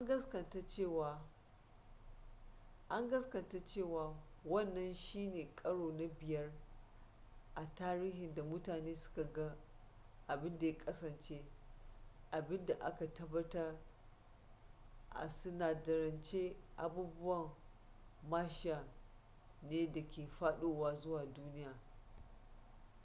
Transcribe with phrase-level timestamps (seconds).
[2.89, 6.51] an gaskata cewa wannan shine karo na biyar
[7.55, 9.57] a tarihi da mutane suka ga
[10.27, 11.45] abin da ya kasance
[12.31, 13.77] abin da aka tabbatar
[15.09, 17.51] a sinadarance abubuwan
[18.29, 18.85] martian
[19.61, 21.77] ne da ke fadowa zuwa duniya